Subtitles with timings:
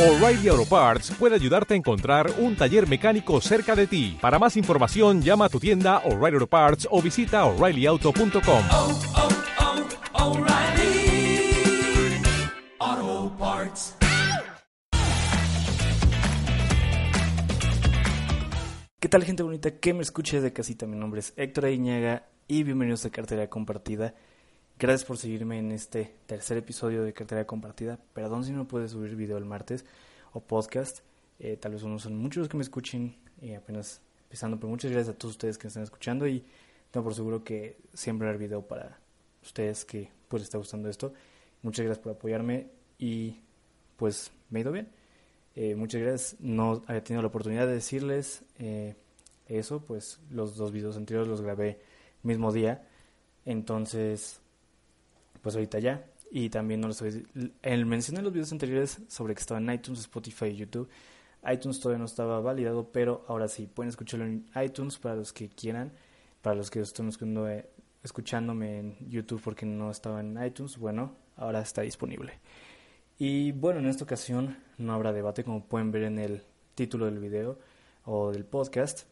[0.00, 4.16] O'Reilly Auto Parts puede ayudarte a encontrar un taller mecánico cerca de ti.
[4.18, 8.64] Para más información, llama a tu tienda O'Reilly Auto Parts o visita oreillyauto.com.
[8.72, 9.00] oh,
[12.78, 13.96] oh, Parts.
[18.98, 20.86] ¿Qué tal gente bonita que me escuche desde casita?
[20.86, 24.14] Mi nombre es Héctor Aguiñaga y bienvenidos a Cartera Compartida.
[24.80, 27.98] Gracias por seguirme en este tercer episodio de Cartera Compartida.
[28.14, 29.84] Perdón si no puedo subir video el martes
[30.32, 31.00] o podcast.
[31.38, 34.90] Eh, tal vez no son muchos los que me escuchen y apenas empezando, pero muchas
[34.90, 36.46] gracias a todos ustedes que me están escuchando y
[36.90, 38.98] tengo por seguro que siempre habrá video para
[39.42, 41.12] ustedes que pues les está gustando esto.
[41.60, 42.68] Muchas gracias por apoyarme
[42.98, 43.36] y
[43.98, 44.88] pues me ha ido bien.
[45.56, 46.40] Eh, muchas gracias.
[46.40, 48.94] No había tenido la oportunidad de decirles eh,
[49.46, 51.82] eso, pues los dos videos anteriores los grabé
[52.22, 52.88] mismo día.
[53.44, 54.40] Entonces,
[55.42, 56.06] pues ahorita ya.
[56.30, 57.22] Y también no les había...
[57.62, 60.88] El, mencioné en los videos anteriores sobre que estaba en iTunes, Spotify y YouTube.
[61.50, 65.48] iTunes todavía no estaba validado, pero ahora sí, pueden escucharlo en iTunes para los que
[65.48, 65.92] quieran.
[66.40, 67.10] Para los que estén
[67.48, 67.70] eh,
[68.02, 72.38] escuchándome en YouTube porque no estaba en iTunes, bueno, ahora está disponible.
[73.18, 76.42] Y bueno, en esta ocasión no habrá debate, como pueden ver en el
[76.74, 77.58] título del video
[78.04, 79.02] o del podcast,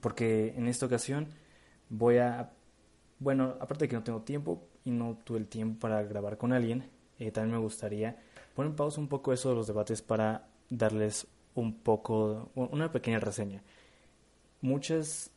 [0.00, 1.28] porque en esta ocasión
[1.90, 2.52] voy a,
[3.18, 6.52] bueno, aparte de que no tengo tiempo y no tuve el tiempo para grabar con
[6.52, 6.88] alguien,
[7.18, 8.16] eh, también me gustaría
[8.54, 13.20] poner en pausa un poco eso de los debates para darles un poco, una pequeña
[13.20, 13.62] reseña.
[14.60, 15.30] Muchas,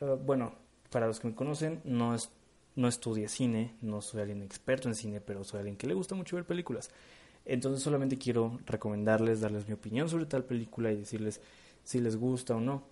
[0.00, 0.54] uh, bueno,
[0.90, 2.30] para los que me conocen, no, es,
[2.76, 6.14] no estudié cine, no soy alguien experto en cine, pero soy alguien que le gusta
[6.14, 6.90] mucho ver películas.
[7.44, 11.40] Entonces solamente quiero recomendarles, darles mi opinión sobre tal película y decirles
[11.84, 12.84] si les gusta o no.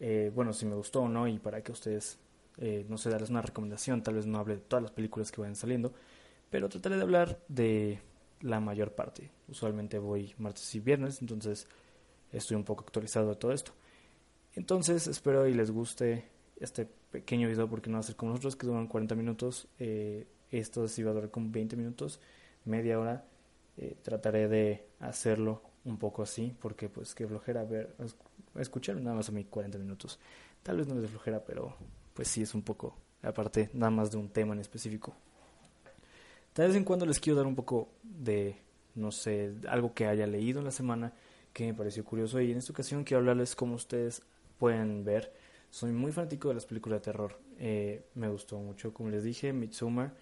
[0.00, 2.18] Eh, bueno, si me gustó o no y para que ustedes,
[2.58, 4.02] eh, no sé, darles una recomendación.
[4.02, 5.92] Tal vez no hable de todas las películas que vayan saliendo,
[6.50, 8.00] pero trataré de hablar de
[8.40, 9.30] la mayor parte.
[9.48, 11.66] Usualmente voy martes y viernes, entonces
[12.32, 13.72] estoy un poco actualizado de todo esto.
[14.54, 16.28] Entonces espero y les guste
[16.60, 19.68] este pequeño video porque no va a ser como nosotros que duran 40 minutos.
[19.78, 22.20] Eh, esto sí va a durar como 20 minutos,
[22.64, 23.24] media hora.
[23.76, 27.94] Eh, trataré de hacerlo un poco así porque pues que flojera ver
[28.56, 30.20] escuchar nada más a mí 40 minutos
[30.62, 31.76] tal vez no les flojera pero
[32.14, 35.14] pues sí es un poco aparte nada más de un tema en específico.
[36.54, 38.56] De vez en cuando les quiero dar un poco de
[38.94, 41.12] no sé algo que haya leído en la semana
[41.52, 44.22] que me pareció curioso y en esta ocasión quiero hablarles como ustedes
[44.58, 45.32] pueden ver.
[45.70, 47.38] Soy muy fanático de las películas de terror.
[47.58, 50.14] Eh, me gustó mucho como les dije Midsommar.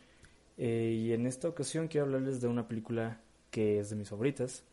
[0.56, 3.20] Eh, y en esta ocasión quiero hablarles de una película
[3.50, 4.64] que es de mis favoritas.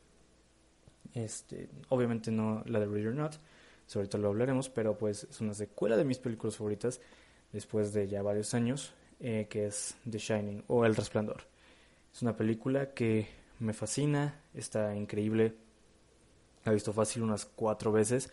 [1.13, 3.35] Este, obviamente no la de Read or Not,
[3.89, 7.01] sobre todo lo hablaremos, pero pues es una secuela de mis películas favoritas
[7.51, 11.47] después de ya varios años, eh, que es The Shining o El Resplandor.
[12.13, 13.27] Es una película que
[13.57, 15.55] me fascina, está increíble,
[16.65, 18.31] la he visto fácil unas cuatro veces.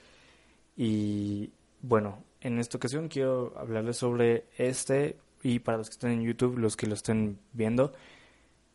[0.77, 6.23] Y bueno, en esta ocasión quiero hablarles sobre este y para los que estén en
[6.23, 7.95] YouTube, los que lo estén viendo,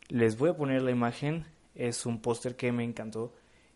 [0.08, 1.46] les voy a poner la imagen.
[1.76, 3.32] Es un póster que me encantó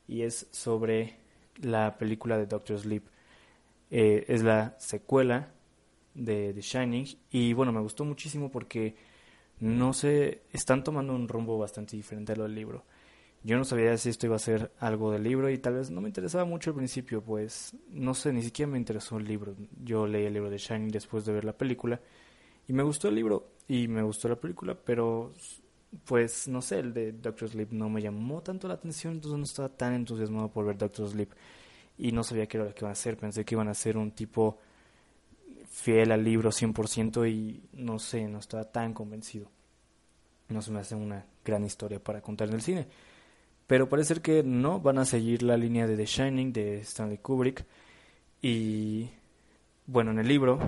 [0.09, 1.25] y es sobre
[1.63, 3.05] la película de Doctor Sleep.
[3.91, 5.49] Eh, es la secuela
[6.15, 8.97] de The Shining y bueno, me gustó muchísimo porque
[9.61, 12.85] no sé, están tomando un rumbo bastante diferente a lo del libro.
[13.43, 16.01] Yo no sabía si esto iba a ser algo del libro y tal vez no
[16.01, 19.55] me interesaba mucho al principio, pues no sé, ni siquiera me interesó el libro.
[19.85, 22.01] Yo leí el libro de Shining después de ver la película
[22.67, 25.33] y me gustó el libro y me gustó la película, pero
[26.05, 29.45] pues no sé, el de Doctor Sleep no me llamó tanto la atención, entonces no
[29.45, 31.31] estaba tan entusiasmado por ver Doctor Sleep
[31.99, 33.97] y no sabía qué era lo que iban a hacer, pensé que iban a ser
[33.97, 34.59] un tipo
[35.71, 39.51] fiel al libro 100% y no sé, no estaba tan convencido.
[40.49, 42.87] No se me hace una gran historia para contar en el cine.
[43.67, 47.19] Pero parece ser que no, van a seguir la línea de The Shining de Stanley
[47.19, 47.65] Kubrick.
[48.41, 49.11] Y
[49.87, 50.59] bueno, en el libro,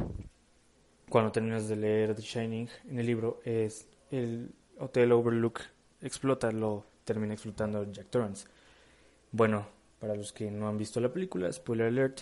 [1.09, 5.61] cuando terminas de leer The Shining, en el libro es el Hotel Overlook
[6.01, 8.47] explota, lo termina explotando Jack Torrance.
[9.33, 9.67] Bueno,
[9.99, 12.21] para los que no han visto la película, spoiler alert,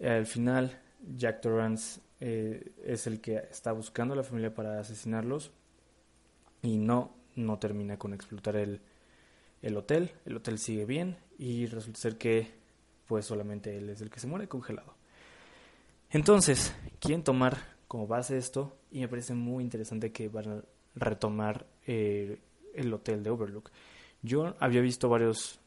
[0.00, 0.80] al final
[1.16, 5.50] Jack Torrance eh, es el que está buscando a la familia para asesinarlos
[6.62, 8.80] y no, no termina con explotar el,
[9.62, 12.50] el hotel, el hotel sigue bien y resulta ser que
[13.06, 14.94] pues solamente él es el que se muere congelado.
[16.10, 17.58] Entonces, quieren tomar
[17.88, 22.38] como base esto y me parece muy interesante que van retomar eh,
[22.74, 23.70] el hotel de Overlook.
[24.22, 25.58] Yo había visto varios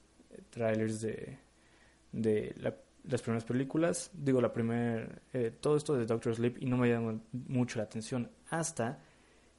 [0.49, 1.37] trailers de,
[2.11, 6.65] de la, las primeras películas, digo, la primer, eh, todo esto de Doctor Sleep y
[6.65, 8.99] no me llamó mucho la atención hasta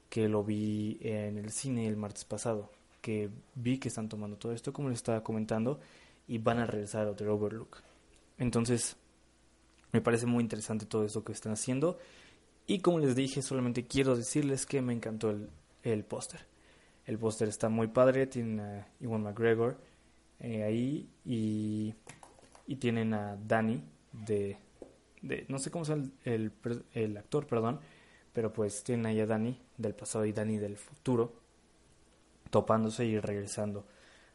[0.09, 2.71] que lo vi en el cine el martes pasado,
[3.01, 5.79] que vi que están tomando todo esto, como les estaba comentando,
[6.27, 7.81] y van a regresar a Hotel Overlook.
[8.37, 8.95] Entonces,
[9.91, 11.97] me parece muy interesante todo esto que están haciendo.
[12.67, 15.49] Y como les dije, solamente quiero decirles que me encantó el,
[15.83, 16.41] el póster.
[17.05, 19.77] El póster está muy padre, tiene a Iwan McGregor
[20.41, 21.95] eh, ahí y,
[22.67, 23.81] y tienen a Danny
[24.11, 24.57] de,
[25.21, 26.51] de no sé cómo el, el,
[26.93, 27.79] el actor, perdón,
[28.33, 31.33] pero pues tienen ahí a Danny del pasado y Danny del futuro
[32.49, 33.85] topándose y regresando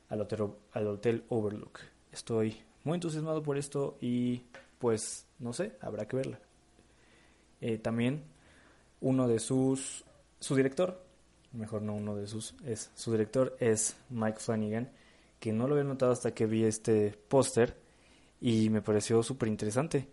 [0.08, 1.80] al hotel, al hotel Overlook.
[2.10, 4.42] Estoy muy entusiasmado por esto y
[4.78, 6.40] pues no sé, habrá que verla.
[7.62, 8.24] Eh, también
[9.00, 10.04] uno de sus,
[10.40, 11.02] su director,
[11.52, 14.90] mejor no uno de sus, es su director es Mike Flanagan,
[15.40, 17.76] que no lo había notado hasta que vi este póster
[18.40, 20.08] y me pareció súper interesante.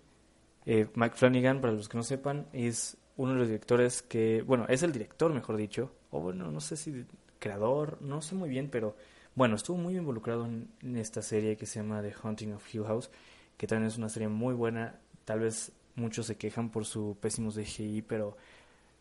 [0.66, 4.66] Eh, Mike Flanagan, para los que no sepan, es uno de los directores que, bueno,
[4.70, 7.06] es el director, mejor dicho, o bueno, no sé si
[7.40, 8.96] creador, no sé muy bien, pero
[9.36, 13.10] bueno, estuvo muy involucrado en, esta serie que se llama The Haunting of Hill House,
[13.58, 17.52] que también es una serie muy buena, tal vez muchos se quejan por su pésimo
[17.52, 18.38] CGI, pero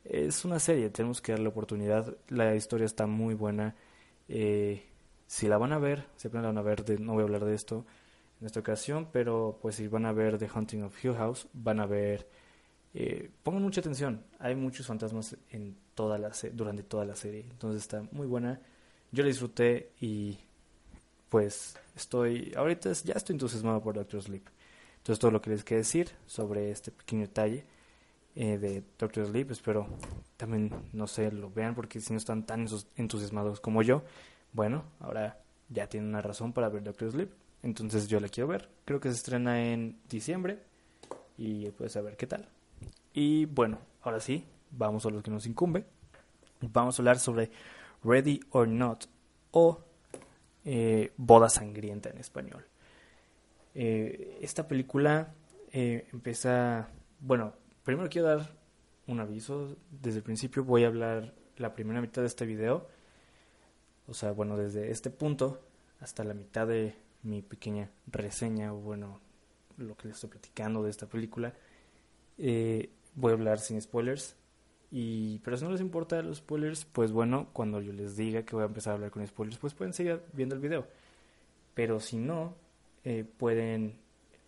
[0.04, 2.16] es una serie, tenemos que darle oportunidad.
[2.28, 3.74] La historia está muy buena.
[4.28, 4.84] Eh,
[5.26, 7.44] si la van a ver, siempre la van a ver, de, no voy a hablar
[7.44, 7.84] de esto
[8.40, 11.80] en esta ocasión, pero pues si van a ver The Haunting of Hill House, van
[11.80, 12.26] a ver,
[12.94, 17.82] eh, pongan mucha atención, hay muchos fantasmas en toda la durante toda la serie, entonces
[17.82, 18.60] está muy buena.
[19.10, 20.38] Yo la disfruté y
[21.28, 24.46] pues estoy, ahorita ya estoy entusiasmado por Doctor Sleep.
[25.08, 27.64] Entonces todo lo que les quiero decir sobre este pequeño detalle
[28.34, 29.86] eh, de Doctor Sleep, espero
[30.36, 34.02] también, no sé, lo vean porque si no están tan entusiasmados como yo,
[34.52, 35.40] bueno, ahora
[35.70, 37.30] ya tienen una razón para ver Doctor Sleep,
[37.62, 38.68] entonces yo la quiero ver.
[38.84, 40.58] Creo que se estrena en diciembre
[41.38, 42.46] y pues a ver qué tal.
[43.14, 45.86] Y bueno, ahora sí, vamos a lo que nos incumbe.
[46.60, 47.50] Vamos a hablar sobre
[48.04, 49.06] Ready or Not
[49.52, 49.80] o
[50.66, 52.66] eh, Boda Sangrienta en español.
[53.80, 55.32] Eh, esta película
[55.70, 56.88] eh, empieza,
[57.20, 57.52] bueno,
[57.84, 58.50] primero quiero dar
[59.06, 59.76] un aviso.
[59.88, 62.88] Desde el principio voy a hablar la primera mitad de este video.
[64.08, 65.60] O sea, bueno, desde este punto
[66.00, 69.20] hasta la mitad de mi pequeña reseña, o bueno,
[69.76, 71.54] lo que les estoy platicando de esta película.
[72.36, 74.34] Eh, voy a hablar sin spoilers.
[74.90, 78.56] Y, pero si no les importa los spoilers, pues bueno, cuando yo les diga que
[78.56, 80.84] voy a empezar a hablar con spoilers, pues pueden seguir viendo el video.
[81.74, 82.56] Pero si no,
[83.04, 83.98] eh, pueden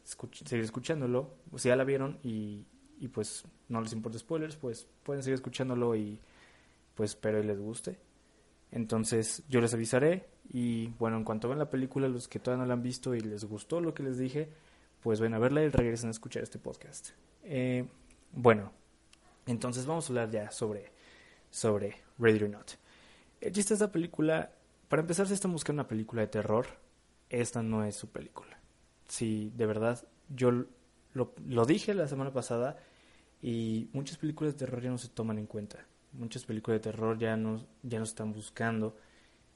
[0.04, 1.34] seguir escuchándolo.
[1.56, 2.64] Si ya la vieron y,
[2.98, 6.20] y, pues no les importa spoilers, pues pueden seguir escuchándolo y
[6.94, 7.98] pues espero que les guste.
[8.72, 12.68] Entonces yo les avisaré y bueno, en cuanto vean la película, los que todavía no
[12.68, 14.48] la han visto y les gustó lo que les dije,
[15.02, 17.10] pues ven a verla y regresen a escuchar este podcast.
[17.44, 17.86] Eh,
[18.32, 18.72] bueno,
[19.46, 20.92] entonces vamos a hablar ya sobre,
[21.50, 22.72] sobre Ready or Not.
[23.40, 24.52] El chiste de esta película,
[24.88, 26.66] para empezar, si están buscando una película de terror,
[27.30, 28.58] esta no es su película.
[29.08, 30.66] Si de verdad, yo
[31.14, 32.76] lo, dije la semana pasada
[33.42, 35.78] y muchas películas de terror ya no se toman en cuenta.
[36.12, 38.96] Muchas películas de terror ya no, ya no están buscando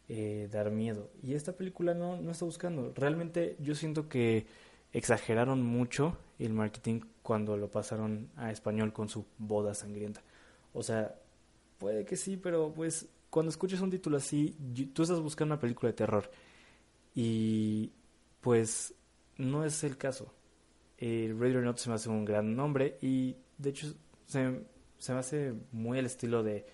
[0.08, 1.10] eh, dar miedo.
[1.22, 2.92] Y esta película no, no está buscando.
[2.94, 4.46] Realmente yo siento que
[4.92, 10.22] exageraron mucho el marketing cuando lo pasaron a español con su boda sangrienta.
[10.72, 11.16] O sea,
[11.78, 14.56] puede que sí, pero pues cuando escuches un título así,
[14.92, 16.30] tú estás buscando una película de terror
[17.14, 17.92] y
[18.40, 18.94] pues
[19.36, 20.32] no es el caso.
[20.98, 23.94] Eh, Radio Not se me hace un gran nombre y de hecho
[24.26, 24.60] se,
[24.98, 26.66] se me hace muy el estilo de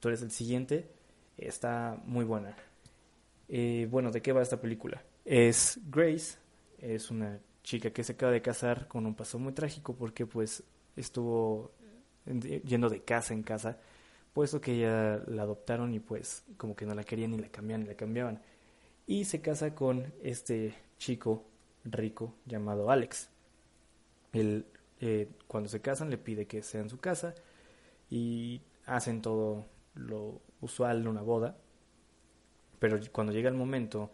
[0.00, 0.90] tú eres el siguiente.
[1.36, 2.56] Está muy buena.
[3.48, 5.02] Eh, bueno, ¿de qué va esta película?
[5.24, 6.38] Es Grace,
[6.78, 10.62] es una chica que se acaba de casar con un paso muy trágico porque pues
[10.94, 11.72] estuvo
[12.64, 13.78] yendo de casa en casa,
[14.32, 17.82] puesto que ella la adoptaron y pues como que no la querían ni la cambiaban
[17.82, 18.42] ni la cambiaban.
[19.06, 21.44] Y se casa con este chico
[21.84, 23.30] rico llamado Alex.
[24.32, 24.66] Él,
[25.00, 27.34] eh, cuando se casan le pide que sea en su casa
[28.10, 31.56] y hacen todo lo usual de una boda.
[32.80, 34.10] Pero cuando llega el momento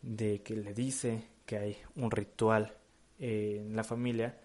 [0.00, 2.74] de que le dice que hay un ritual
[3.18, 4.38] en la familia,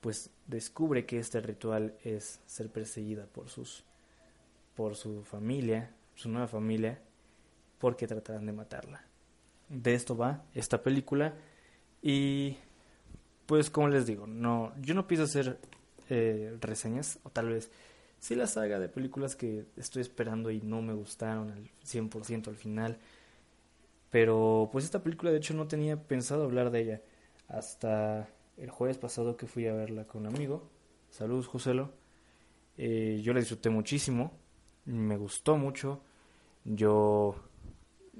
[0.00, 3.84] pues descubre que este ritual es ser perseguida por sus
[4.74, 6.98] por su familia, su nueva familia,
[7.78, 9.11] porque tratarán de matarla.
[9.72, 11.34] De esto va esta película
[12.02, 12.58] y
[13.46, 15.58] pues como les digo, no yo no pienso hacer
[16.10, 17.70] eh, reseñas o tal vez
[18.18, 22.56] sí la saga de películas que estoy esperando y no me gustaron al 100% al
[22.56, 22.98] final.
[24.10, 27.00] Pero pues esta película de hecho no tenía pensado hablar de ella
[27.48, 30.68] hasta el jueves pasado que fui a verla con un amigo.
[31.08, 31.92] Saludos, Joselo.
[32.76, 34.32] Eh, yo la disfruté muchísimo,
[34.84, 36.02] me gustó mucho.
[36.64, 37.36] Yo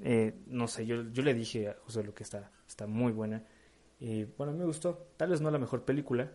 [0.01, 3.43] Eh, no sé, yo, yo le dije a José lo que está, está muy buena.
[3.99, 5.07] Y bueno, me gustó.
[5.17, 6.31] Tal vez no la mejor película,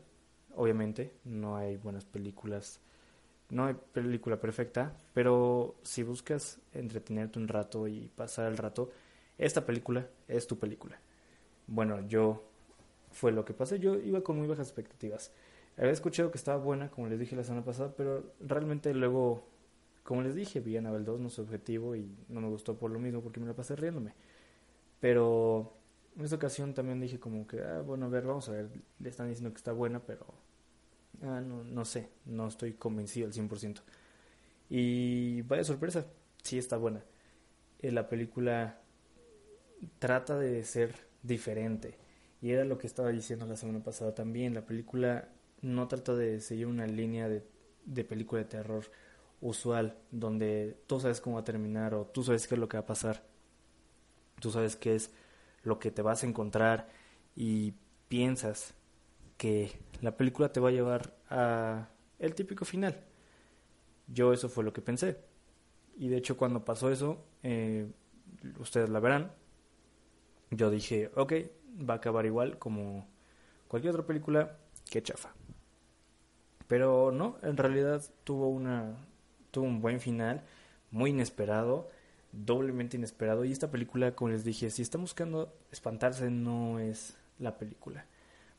[0.55, 1.15] obviamente.
[1.25, 2.81] No hay buenas películas.
[3.51, 4.97] No hay película perfecta.
[5.15, 8.91] Pero si buscas entretenerte un rato y pasar el rato,
[9.37, 10.99] esta película es tu película.
[11.67, 12.45] Bueno, yo
[13.11, 13.79] fue lo que pasé.
[13.79, 15.33] Yo iba con muy bajas expectativas.
[15.77, 19.47] Había escuchado que estaba buena, como les dije la semana pasada, pero realmente luego,
[20.09, 22.99] como les dije, vi Anabel 2, no su objetivo, y no me gustó por lo
[22.99, 24.15] mismo, porque me la pasé riéndome.
[25.01, 25.77] Pero
[26.17, 29.11] en esta ocasión también dije como que, ah, bueno, a ver, vamos a ver, le
[29.11, 30.25] están diciendo que está buena, pero
[31.25, 33.83] ah, no, no sé, no estoy convencido al 100%.
[34.71, 36.07] Y vaya sorpresa,
[36.43, 37.05] sí está buena.
[37.81, 38.81] Eh, la película
[39.99, 41.99] trata de ser diferente.
[42.41, 44.55] Y era lo que estaba diciendo la semana pasada también.
[44.55, 45.29] La película
[45.61, 47.45] no trata de seguir una línea de,
[47.85, 48.85] de película de terror
[49.41, 52.77] usual, donde tú sabes cómo va a terminar o tú sabes qué es lo que
[52.77, 53.25] va a pasar.
[54.41, 55.13] Tú sabes qué es
[55.63, 56.89] lo que te vas a encontrar
[57.35, 57.75] y
[58.09, 58.75] piensas
[59.37, 63.01] que la película te va a llevar a el típico final.
[64.09, 65.19] Yo eso fue lo que pensé.
[65.97, 67.91] Y de hecho cuando pasó eso, eh,
[68.59, 69.33] ustedes la verán,
[70.51, 71.33] yo dije, ok,
[71.89, 73.07] va a acabar igual como
[73.67, 75.35] cualquier otra película que chafa.
[76.67, 78.97] Pero no, en realidad tuvo una
[79.51, 80.43] tuvo un buen final,
[80.91, 81.89] muy inesperado,
[82.33, 87.57] doblemente inesperado y esta película, como les dije, si están buscando espantarse no es la
[87.59, 88.07] película,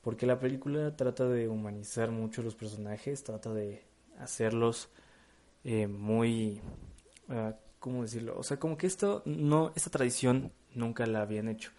[0.01, 3.84] porque la película trata de humanizar mucho los personajes, trata de
[4.17, 4.89] hacerlos
[5.63, 6.62] eh, muy
[7.29, 8.38] uh, ¿cómo decirlo?
[8.38, 11.72] O sea, como que esto no esta tradición nunca la habían hecho.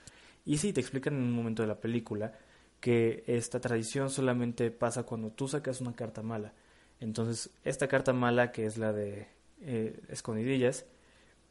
[0.44, 2.32] Y sí, te explican en un momento de la película
[2.80, 6.52] que esta tradición solamente pasa cuando tú sacas una carta mala.
[7.00, 9.26] Entonces, esta carta mala, que es la de
[9.62, 10.86] eh, escondidillas,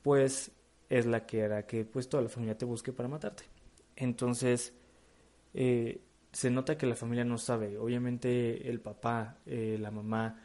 [0.03, 0.51] pues
[0.89, 3.43] es la que hará que pues toda la familia te busque para matarte.
[3.95, 4.73] Entonces,
[5.53, 6.01] eh,
[6.31, 7.77] se nota que la familia no sabe.
[7.79, 10.41] Obviamente el papá, eh, la mamá,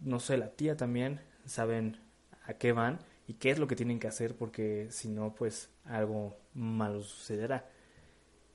[0.00, 1.98] no sé, la tía también saben
[2.44, 5.70] a qué van y qué es lo que tienen que hacer porque si no, pues
[5.84, 7.68] algo malo sucederá.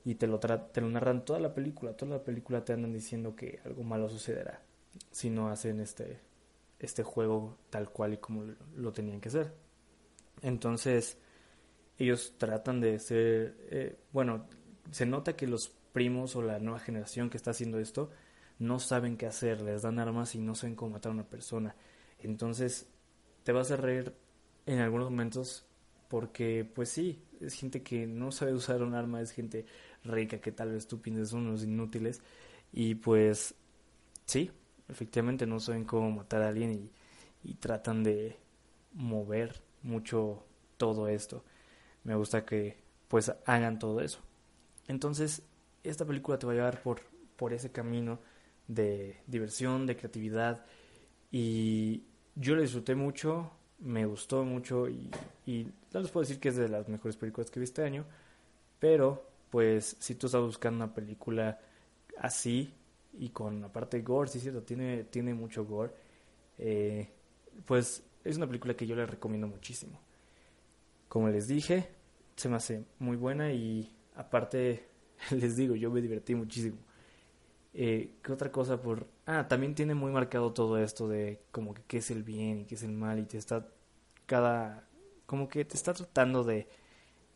[0.04, 3.36] Y te lo, te lo narran toda la película, toda la película te andan diciendo
[3.36, 4.62] que algo malo sucederá
[5.10, 6.20] si no hacen este,
[6.78, 8.44] este juego tal cual y como
[8.76, 9.54] lo tenían que hacer.
[10.42, 11.18] Entonces,
[11.98, 14.46] ellos tratan de ser, eh, bueno,
[14.90, 18.10] se nota que los primos o la nueva generación que está haciendo esto
[18.58, 21.74] no saben qué hacer, les dan armas y no saben cómo matar a una persona.
[22.18, 22.86] Entonces,
[23.44, 24.14] te vas a reír
[24.66, 25.66] en algunos momentos
[26.08, 29.64] porque pues sí, es gente que no sabe usar un arma, es gente
[30.04, 32.20] rica que tal vez tú pienses unos inútiles
[32.72, 33.54] y pues
[34.26, 34.50] sí,
[34.88, 36.90] efectivamente no saben cómo matar a alguien
[37.44, 38.38] y, tratan de
[38.92, 40.44] mover mucho
[40.76, 41.44] todo esto.
[42.04, 44.20] Me gusta que pues hagan todo eso.
[44.88, 45.42] Entonces,
[45.82, 47.00] esta película te va a llevar por,
[47.36, 48.20] por ese camino
[48.68, 50.64] de diversión, de creatividad
[51.30, 52.04] y
[52.36, 55.10] yo la disfruté mucho, me gustó mucho y,
[55.46, 58.04] y no les puedo decir que es de las mejores películas que vi este año,
[58.78, 61.58] pero pues si tú estás buscando una película
[62.18, 62.72] así
[63.14, 65.92] y con aparte gore, sí cierto, tiene, tiene mucho gore,
[66.58, 67.08] eh,
[67.64, 70.00] pues es una película que yo les recomiendo muchísimo.
[71.08, 71.88] Como les dije,
[72.36, 74.88] se me hace muy buena y aparte
[75.30, 76.78] les digo, yo me divertí muchísimo.
[77.74, 79.06] Eh, ¿Qué otra cosa por...?
[79.26, 82.64] Ah, también tiene muy marcado todo esto de como que qué es el bien y
[82.66, 83.66] qué es el mal y te está
[84.26, 84.88] cada...
[85.26, 86.68] como que te está tratando de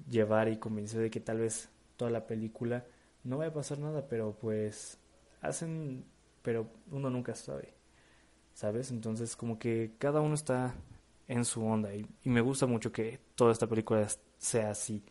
[0.09, 2.85] llevar y convencer de que tal vez toda la película
[3.25, 4.99] no vaya a pasar nada, pero pues
[5.47, 6.05] hacen...
[6.43, 7.75] pero uno nunca sabe,
[8.55, 8.91] ¿sabes?
[8.91, 10.75] Entonces como que cada uno está
[11.29, 14.07] en su onda y, me gusta mucho que toda esta película
[14.39, 15.05] sea así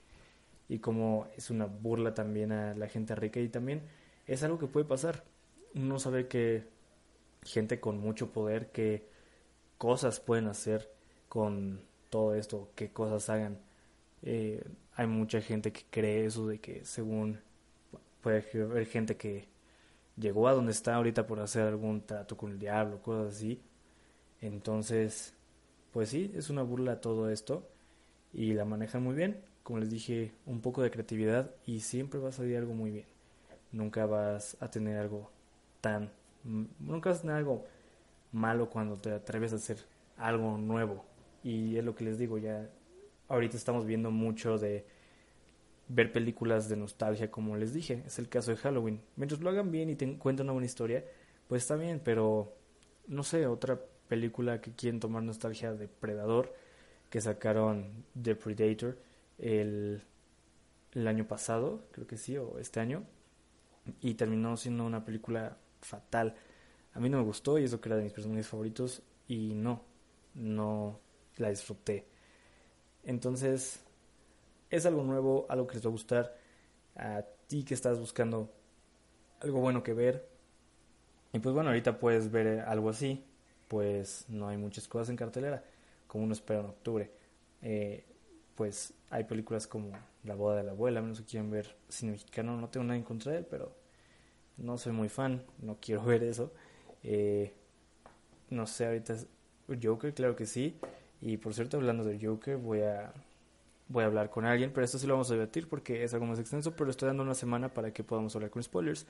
[0.70, 3.84] y como es una burla también a la gente rica y también
[4.27, 5.24] es algo que puede pasar.
[5.75, 6.68] Uno sabe que
[7.44, 9.08] gente con mucho poder, qué
[9.77, 10.92] cosas pueden hacer
[11.30, 13.60] con todo esto, qué cosas hagan.
[14.24, 14.63] Eh,
[14.96, 17.42] hay mucha gente que cree eso de que según
[18.22, 19.48] puede haber gente que
[20.18, 23.62] llegó a donde está ahorita por hacer algún trato con el diablo, cosas así.
[24.42, 25.34] Entonces,
[25.92, 27.68] pues sí, es una burla todo esto
[28.34, 29.42] y la manejan muy bien.
[29.64, 33.16] Como les dije, un poco de creatividad y siempre va a salir algo muy bien
[33.76, 35.30] nunca vas a tener algo
[35.82, 36.10] tan,
[36.80, 37.66] nunca vas a tener algo
[38.32, 39.78] malo cuando te atreves a hacer
[40.18, 41.06] algo nuevo.
[41.44, 42.68] Y es lo que les digo, ya
[43.28, 44.86] ahorita estamos viendo mucho de
[45.88, 49.01] ver películas de nostalgia, como les dije, es el caso de Halloween.
[49.15, 51.06] Mientras lo hagan bien y te cuentan una buena historia,
[51.48, 52.56] pues está bien, pero
[53.08, 56.54] no sé, otra película que quieren tomar nostalgia de Predador,
[57.10, 58.98] que sacaron The Predator
[59.38, 60.01] el,
[60.94, 63.04] el año pasado, creo que sí, o este año,
[64.01, 66.36] y terminó siendo una película fatal.
[66.94, 69.84] A mí no me gustó y eso que era de mis personajes favoritos y no,
[70.34, 71.00] no
[71.38, 72.08] la disfruté.
[73.04, 73.85] Entonces,
[74.70, 76.38] es algo nuevo, algo que les va a gustar
[76.96, 78.52] a ti que estás buscando
[79.42, 80.28] algo bueno que ver.
[81.34, 83.26] Y pues bueno, ahorita puedes ver algo así,
[83.68, 85.64] pues no hay muchas cosas en cartelera,
[86.08, 87.12] como uno espera en octubre.
[87.62, 88.06] Eh,
[88.56, 89.92] pues hay películas como
[90.24, 93.04] La boda de la abuela, menos que quieran ver cine mexicano, no tengo nada en
[93.04, 93.72] contra de él, pero
[94.58, 96.52] no soy muy fan, no quiero ver eso.
[97.04, 97.54] Eh,
[98.50, 99.16] no sé, ahorita
[99.82, 100.78] Joker, claro que sí.
[101.22, 103.12] Y por cierto, hablando de Joker, voy a
[103.88, 106.25] voy a hablar con alguien, pero esto sí lo vamos a debatir porque es algo
[106.25, 109.06] más extenso, pero estoy dando una semana para que podamos hablar con spoilers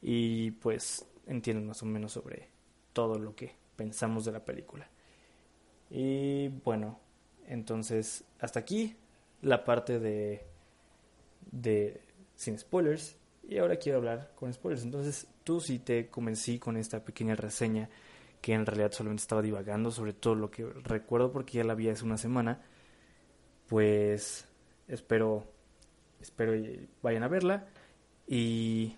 [0.00, 2.48] y pues entiendan más o menos sobre
[2.92, 4.88] todo lo que pensamos de la película.
[5.90, 6.98] Y bueno,
[7.46, 8.96] entonces hasta aquí
[9.42, 10.52] la parte de
[11.50, 12.00] de
[12.34, 13.16] sin spoilers
[13.48, 14.84] y ahora quiero hablar con spoilers.
[14.84, 17.88] Entonces, tú sí te convencí con esta pequeña reseña
[18.40, 21.88] que en realidad solamente estaba divagando sobre todo lo que recuerdo porque ya la vi
[21.88, 22.60] hace una semana.
[23.72, 24.46] Pues
[24.86, 25.46] espero
[26.20, 26.52] espero
[27.00, 27.64] vayan a verla
[28.28, 28.94] y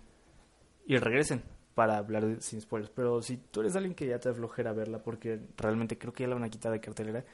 [0.85, 1.45] y regresen
[1.77, 2.91] para hablar de, sin spoilers.
[2.91, 6.29] Pero si tú eres alguien que ya te aflojera verla porque realmente creo que ya
[6.29, 7.25] la van a quitar de cartelera,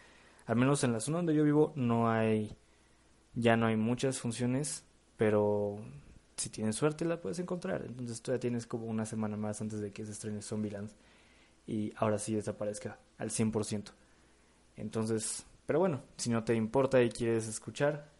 [0.44, 2.58] al menos en la zona donde yo vivo no hay
[3.32, 4.84] ya no hay muchas funciones,
[5.16, 5.78] pero
[6.36, 7.86] si tienes suerte la puedes encontrar.
[7.86, 10.90] Entonces todavía tienes como una semana más antes de que se estrene Zombieland
[11.66, 13.92] y ahora sí desaparezca al 100%.
[14.76, 18.10] Entonces, pero bueno, si no te importa y quieres escuchar,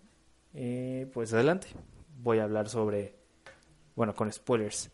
[0.54, 1.66] eh, pues adelante.
[2.22, 3.16] Voy a hablar sobre,
[3.96, 4.88] bueno, con spoilers.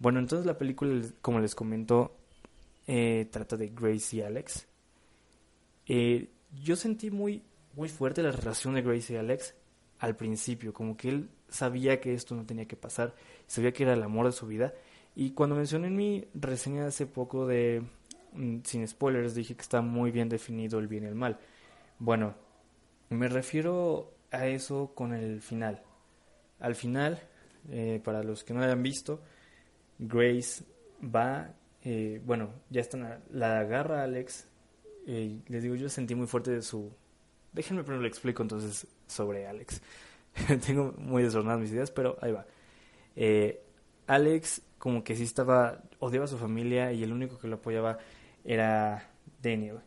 [0.00, 2.16] Bueno, entonces la película, como les comento,
[2.88, 4.66] eh, trata de Grace y Alex.
[5.86, 6.28] Eh,
[6.60, 7.44] yo sentí muy,
[7.76, 9.54] muy fuerte la relación de Grace y Alex
[10.00, 13.14] al principio, como que él sabía que esto no tenía que pasar,
[13.46, 14.74] sabía que era el amor de su vida.
[15.14, 17.84] Y cuando mencioné en mi reseña hace poco de
[18.32, 21.38] mm, sin spoilers, dije que está muy bien definido el bien y el mal.
[21.98, 22.34] Bueno,
[23.10, 25.82] me refiero a eso con el final.
[26.60, 27.22] Al final,
[27.70, 29.20] eh, para los que no hayan visto,
[29.98, 30.64] Grace
[31.02, 34.48] va, eh, bueno, ya están, la agarra a Alex.
[35.06, 36.92] Eh, les digo, yo sentí muy fuerte de su...
[37.52, 39.80] Déjenme primero le explico entonces sobre Alex.
[40.66, 42.46] Tengo muy desordenadas mis ideas, pero ahí va.
[43.14, 43.62] Eh,
[44.06, 47.98] Alex como que sí estaba, odiaba a su familia y el único que lo apoyaba
[48.44, 49.08] era
[49.42, 49.80] Daniel.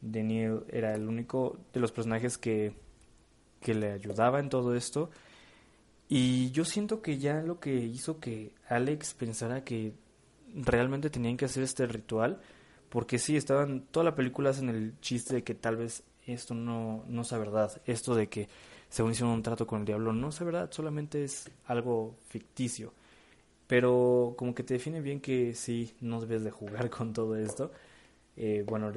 [0.00, 2.74] Daniel era el único de los personajes que,
[3.60, 5.10] que le ayudaba en todo esto.
[6.08, 9.92] Y yo siento que ya lo que hizo que Alex pensara que
[10.54, 12.40] realmente tenían que hacer este ritual,
[12.88, 17.04] porque sí, estaban, toda la película hacen el chiste de que tal vez esto no,
[17.08, 18.48] no sea verdad, esto de que
[18.88, 22.92] según hicieron un trato con el diablo, no es verdad, solamente es algo ficticio.
[23.66, 27.70] Pero como que te define bien que sí, no debes de jugar con todo esto.
[28.40, 28.92] Eh, bueno,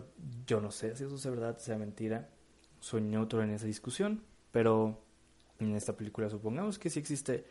[0.46, 2.30] yo no sé si eso es verdad, sea mentira.
[2.80, 5.04] Soy neutro en esa discusión, pero
[5.60, 7.44] en esta película supongamos que sí existe.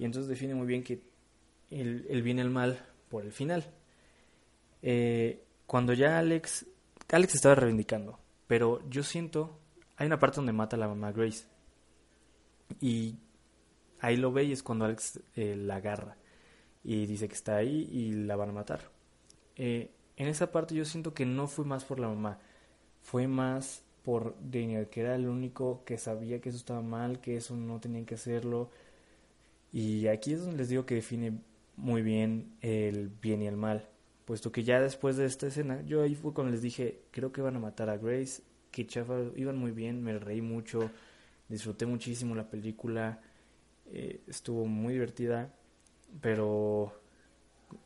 [0.00, 1.00] Y entonces define muy bien que
[1.70, 3.64] el, el bien y el mal por el final.
[4.82, 6.66] Eh, cuando ya Alex,
[7.08, 9.60] Alex estaba reivindicando, pero yo siento,
[9.96, 11.46] hay una parte donde mata a la mamá Grace.
[12.80, 13.16] Y
[14.00, 16.16] ahí lo ve y es cuando Alex eh, la agarra
[16.82, 18.80] y dice que está ahí y la van a matar.
[19.54, 22.38] Eh, en esa parte yo siento que no fue más por la mamá,
[23.02, 27.36] fue más por Daniel, que era el único que sabía que eso estaba mal, que
[27.36, 28.70] eso no tenían que hacerlo.
[29.72, 31.38] Y aquí es donde les digo que define
[31.76, 33.88] muy bien el bien y el mal,
[34.24, 37.40] puesto que ya después de esta escena, yo ahí fue cuando les dije, creo que
[37.40, 40.90] van a matar a Grace, que chafa, iban muy bien, me reí mucho,
[41.48, 43.20] disfruté muchísimo la película,
[43.86, 45.54] eh, estuvo muy divertida,
[46.20, 46.92] pero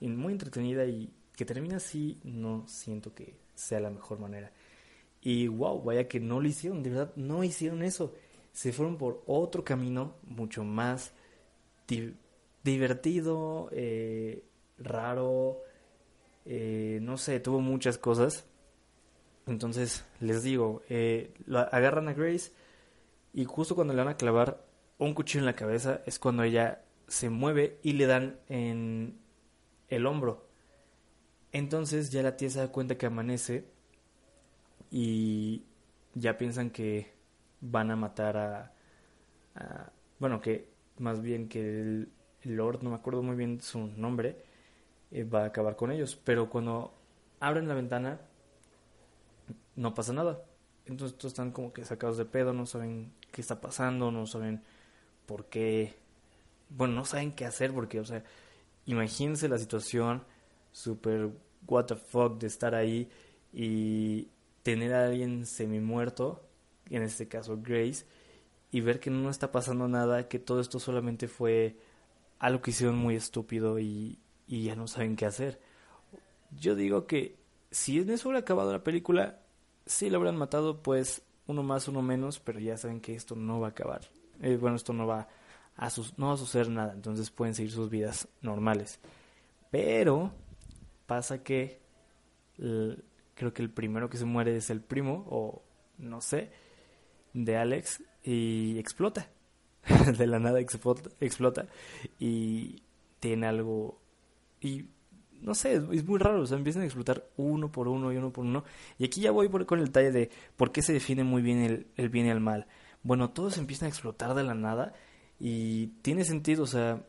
[0.01, 4.53] muy entretenida y que termina así, no siento que sea la mejor manera.
[5.21, 8.14] Y wow, vaya que no lo hicieron, de verdad, no hicieron eso.
[8.53, 11.12] Se fueron por otro camino mucho más
[12.64, 14.45] divertido, eh,
[14.79, 15.62] raro,
[16.45, 18.45] eh, no sé, tuvo muchas cosas.
[19.47, 21.35] Entonces, les digo, eh,
[21.71, 22.53] agarran a Grace
[23.33, 24.64] y justo cuando le van a clavar
[24.99, 29.18] un cuchillo en la cabeza es cuando ella se mueve y le dan en
[29.88, 30.47] el hombro.
[31.52, 33.64] Entonces ya la tía se da cuenta que amanece
[34.90, 35.64] y
[36.14, 37.12] ya piensan que
[37.60, 38.72] van a matar a,
[40.18, 42.12] bueno, que más bien que el,
[42.44, 44.44] Lord, no me acuerdo muy bien su nombre,
[45.10, 46.18] eh, va a acabar con ellos.
[46.24, 46.92] Pero cuando
[47.40, 48.20] abren la ventana,
[49.76, 50.42] no pasa nada.
[50.86, 54.62] Entonces todos están como que sacados de pedo, no saben qué está pasando, no saben
[55.26, 55.94] por qué,
[56.70, 58.24] bueno, no saben qué hacer porque, o sea,
[58.86, 60.24] imagínense la situación
[60.72, 61.30] súper
[61.66, 63.08] what the fuck de estar ahí
[63.52, 64.28] y
[64.62, 66.42] tener a alguien semi muerto,
[66.90, 68.04] en este caso Grace,
[68.70, 71.76] y ver que no está pasando nada, que todo esto solamente fue
[72.38, 75.61] algo que hicieron muy estúpido y, y ya no saben qué hacer.
[76.58, 77.37] Yo digo que
[77.70, 79.40] si en eso hubiera acabado la película,
[79.87, 83.61] si lo habrán matado, pues uno más, uno menos, pero ya saben que esto no
[83.61, 84.02] va a acabar.
[84.40, 85.28] Eh, bueno, esto no va
[85.76, 89.00] a no va a suceder nada, entonces pueden seguir sus vidas normales.
[89.70, 90.32] Pero
[91.12, 91.79] pasa que
[92.57, 95.62] creo que el primero que se muere es el primo, o
[95.98, 96.51] no sé,
[97.35, 99.29] de Alex, y explota.
[100.18, 101.66] de la nada explota,
[102.18, 102.83] y
[103.18, 104.01] tiene algo
[104.61, 104.87] y
[105.40, 108.33] no sé, es, muy raro, o sea, empiezan a explotar uno por uno y uno
[108.33, 108.64] por uno.
[108.96, 111.88] Y aquí ya voy con el detalle de por qué se define muy bien el,
[111.96, 112.68] el bien y el mal.
[113.03, 114.94] Bueno, todos empiezan a explotar de la nada
[115.40, 117.05] y tiene sentido, o sea,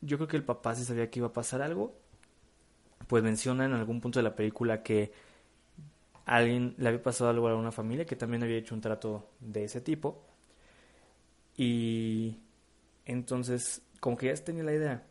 [0.00, 1.94] yo creo que el papá sí sabía que iba a pasar algo.
[3.12, 5.12] Pues menciona en algún punto de la película que
[6.24, 9.64] alguien le había pasado algo a una familia que también había hecho un trato de
[9.64, 10.24] ese tipo.
[11.54, 12.38] Y
[13.04, 15.06] entonces, como que ya tenía la idea,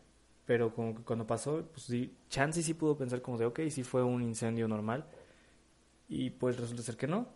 [0.46, 3.84] pero como que cuando pasó, pues sí, Chance sí pudo pensar como de, ok, sí
[3.84, 5.06] fue un incendio normal.
[6.08, 7.28] Y pues resulta ser que no.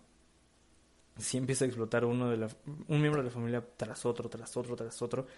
[1.16, 2.48] Sí empieza a explotar uno de la,
[2.88, 5.28] un miembro de la familia tras otro, tras otro, tras otro.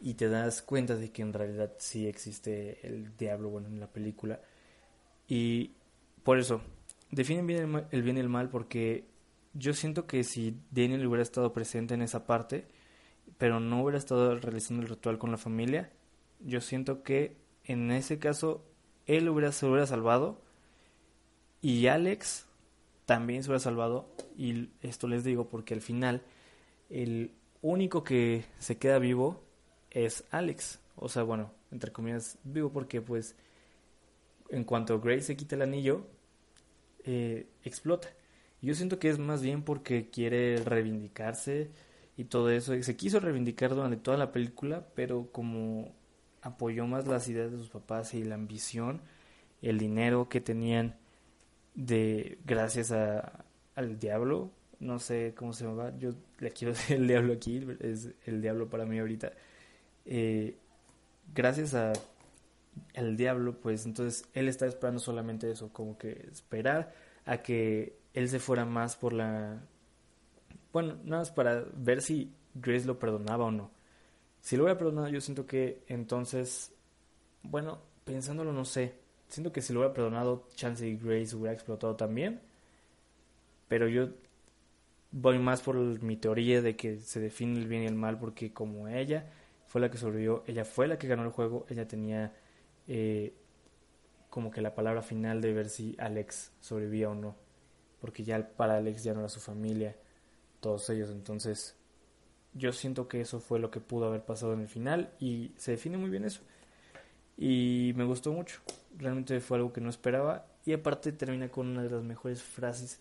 [0.00, 3.86] Y te das cuenta de que en realidad sí existe el diablo, bueno, en la
[3.86, 4.40] película.
[5.26, 5.72] Y
[6.22, 6.60] por eso,
[7.10, 9.06] definen bien el, bien y el mal porque
[9.54, 12.66] yo siento que si Daniel hubiera estado presente en esa parte,
[13.38, 15.90] pero no hubiera estado realizando el ritual con la familia,
[16.40, 18.64] yo siento que en ese caso
[19.06, 20.40] él hubiera, se hubiera salvado
[21.60, 22.46] y Alex
[23.06, 24.08] también se hubiera salvado.
[24.36, 26.22] Y esto les digo porque al final
[26.90, 29.42] el único que se queda vivo
[29.90, 33.36] es Alex, o sea, bueno, entre comillas vivo porque pues
[34.52, 36.06] en cuanto Grace se quita el anillo,
[37.04, 38.08] eh, explota.
[38.60, 41.70] Yo siento que es más bien porque quiere reivindicarse
[42.16, 42.80] y todo eso.
[42.80, 45.92] Se quiso reivindicar durante toda la película, pero como
[46.42, 49.00] apoyó más las ideas de sus papás y la ambición,
[49.62, 50.96] el dinero que tenían
[51.74, 56.10] de gracias a, al diablo, no sé cómo se llama, yo
[56.40, 59.32] le quiero decir el diablo aquí, es el diablo para mí ahorita.
[60.04, 60.56] Eh,
[61.34, 61.92] gracias a
[62.94, 66.92] al diablo, pues entonces él está esperando solamente eso, como que esperar
[67.24, 69.62] a que él se fuera más por la
[70.72, 73.70] bueno, nada más para ver si Grace lo perdonaba o no.
[74.40, 76.74] Si lo hubiera perdonado, yo siento que entonces,
[77.42, 78.94] bueno, pensándolo, no sé.
[79.28, 82.40] Siento que si lo hubiera perdonado, Chance y Grace hubiera explotado también.
[83.68, 84.08] Pero yo
[85.12, 88.52] voy más por mi teoría de que se define el bien y el mal porque
[88.52, 89.30] como ella
[89.66, 92.34] fue la que sobrevivió, ella fue la que ganó el juego, ella tenía
[92.88, 93.34] eh,
[94.30, 97.36] como que la palabra final de ver si Alex sobrevivía o no.
[98.00, 99.94] Porque ya para Alex ya no era su familia
[100.60, 101.10] todos ellos.
[101.10, 101.76] Entonces,
[102.54, 105.72] yo siento que eso fue lo que pudo haber pasado en el final y se
[105.72, 106.40] define muy bien eso.
[107.36, 108.60] Y me gustó mucho.
[108.96, 110.46] Realmente fue algo que no esperaba.
[110.64, 113.00] Y aparte termina con una de las mejores frases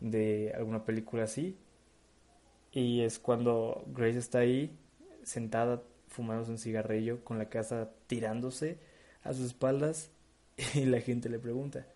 [0.00, 1.56] de alguna película así.
[2.72, 4.76] Y es cuando Grace está ahí,
[5.22, 8.78] sentada, fumándose un cigarrillo, con la casa tirándose
[9.28, 10.10] a sus espaldas.
[10.74, 11.86] Y la gente le pregunta,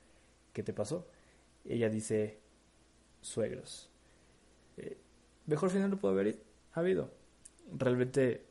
[0.53, 1.07] ¿qué te pasó?
[1.64, 2.38] ella dice,
[3.21, 3.88] suegros.
[4.77, 4.97] Eh,
[5.47, 6.38] mejor final no puede haber
[6.73, 7.11] habido.
[7.73, 8.45] Realmente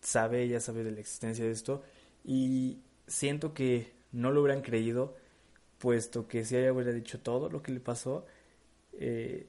[0.00, 1.82] sabe, ella sabe de la existencia de esto
[2.24, 5.16] y siento que no lo hubieran creído,
[5.78, 8.26] puesto que si ella hubiera dicho todo lo que le pasó,
[8.94, 9.46] eh,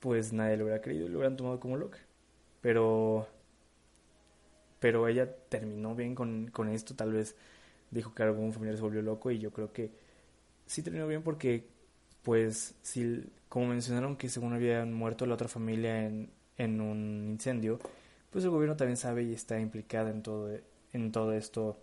[0.00, 1.98] pues nadie lo hubiera creído y lo hubieran tomado como loca.
[2.60, 3.28] Pero,
[4.80, 7.36] pero ella terminó bien con, con esto, tal vez
[7.90, 9.90] dijo que algún familiar se volvió loco y yo creo que
[10.66, 11.66] sí terminó bien porque
[12.22, 17.78] pues si, como mencionaron que según habían muerto la otra familia en, en un incendio,
[18.30, 20.50] pues el gobierno también sabe y está implicado en todo,
[20.92, 21.78] en todo esto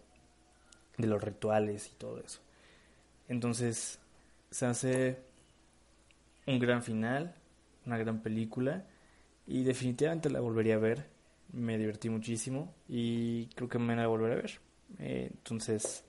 [0.97, 2.39] de los rituales y todo eso.
[3.27, 3.99] Entonces
[4.51, 5.17] se hace
[6.45, 7.35] un gran final,
[7.85, 8.85] una gran película
[9.47, 11.12] y definitivamente la volvería a ver.
[11.53, 14.59] Me divertí muchísimo y creo que me la volveré a ver.
[14.99, 16.03] Eh, entonces,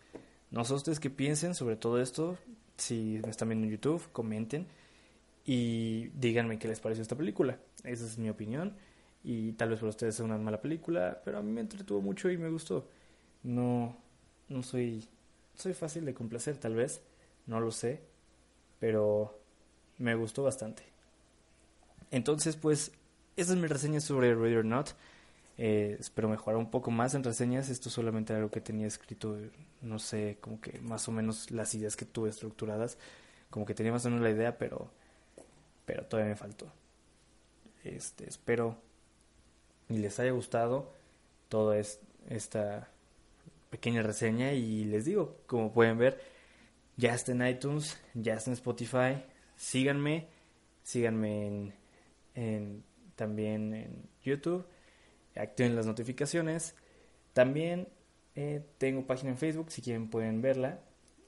[0.50, 2.36] no sé ustedes qué piensen sobre todo esto.
[2.76, 4.66] Si me están viendo en YouTube, comenten
[5.44, 7.58] y díganme qué les pareció esta película.
[7.84, 8.74] Esa es mi opinión
[9.22, 12.30] y tal vez para ustedes sea una mala película, pero a mí me entretuvo mucho
[12.30, 12.88] y me gustó.
[13.42, 13.96] No,
[14.48, 15.08] no soy,
[15.54, 17.02] soy fácil de complacer tal vez,
[17.46, 18.02] no lo sé,
[18.78, 19.40] pero
[19.98, 20.82] me gustó bastante.
[22.10, 22.92] Entonces, pues,
[23.36, 24.90] esa es mi reseña sobre Ready or Not.
[25.56, 27.68] Eh, espero mejorar un poco más en reseñas.
[27.68, 29.38] Esto solamente era algo que tenía escrito,
[29.82, 32.98] no sé, como que más o menos las ideas que tuve estructuradas.
[33.50, 34.90] Como que tenía más o menos la idea, pero,
[35.84, 36.72] pero todavía me faltó.
[37.84, 38.78] Este, espero
[39.88, 40.92] y les haya gustado
[41.48, 42.88] toda es, esta
[43.70, 44.52] pequeña reseña.
[44.52, 46.20] Y les digo, como pueden ver,
[46.96, 49.22] ya está en iTunes, ya está en Spotify.
[49.56, 50.28] Síganme,
[50.82, 51.72] síganme
[52.34, 54.66] en también en YouTube
[55.36, 56.74] activen las notificaciones.
[57.32, 57.88] También
[58.34, 60.80] eh, tengo página en Facebook, si quieren pueden verla.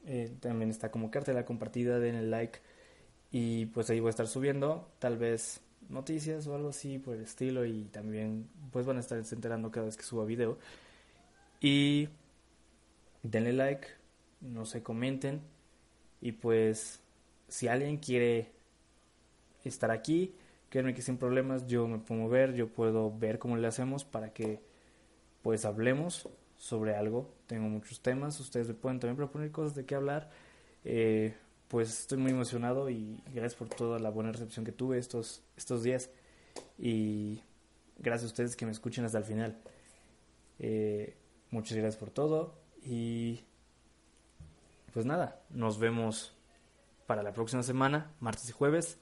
[0.07, 2.61] Eh, también está como cartela compartida, denle like
[3.33, 7.23] y pues ahí voy a estar subiendo tal vez noticias o algo así por el
[7.23, 10.59] estilo y también pues van a estar enterando cada vez que suba video.
[11.61, 12.09] Y
[13.23, 13.89] denle like,
[14.41, 15.43] no se comenten
[16.21, 17.01] y pues
[17.49, 18.53] si alguien quiere
[19.65, 20.35] estar aquí,
[20.69, 24.33] Créanme que sin problemas yo me puedo mover, yo puedo ver cómo le hacemos para
[24.33, 24.61] que
[25.43, 27.33] pues hablemos sobre algo.
[27.47, 30.31] Tengo muchos temas, ustedes me pueden también proponer cosas de qué hablar.
[30.85, 31.35] Eh,
[31.69, 35.83] pues estoy muy emocionado y gracias por toda la buena recepción que tuve estos, estos
[35.83, 36.11] días.
[36.79, 37.43] Y
[37.99, 39.57] gracias a ustedes que me escuchen hasta el final.
[40.59, 41.17] Eh,
[41.51, 43.45] muchas gracias por todo y
[44.93, 46.35] pues nada, nos vemos
[47.07, 48.99] para la próxima semana, martes y jueves,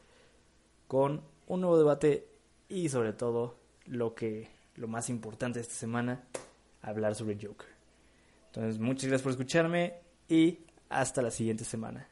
[0.88, 2.28] con un nuevo debate
[2.68, 6.24] y sobre todo lo que lo más importante esta semana,
[6.82, 7.68] hablar sobre Joker.
[8.46, 9.94] Entonces, muchas gracias por escucharme
[10.28, 12.08] y hasta la siguiente semana.